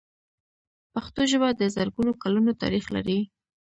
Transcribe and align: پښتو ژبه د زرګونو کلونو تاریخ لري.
پښتو 0.93 1.21
ژبه 1.31 1.49
د 1.53 1.61
زرګونو 1.75 2.11
کلونو 2.23 2.51
تاریخ 2.61 2.85
لري. 2.95 3.19